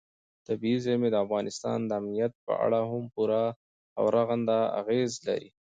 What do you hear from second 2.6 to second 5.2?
اړه هم پوره او رغنده اغېز